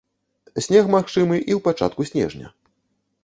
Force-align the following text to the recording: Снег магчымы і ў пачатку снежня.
Снег 0.67 0.85
магчымы 0.95 1.35
і 1.49 1.51
ў 1.57 1.59
пачатку 1.67 2.01
снежня. 2.13 2.47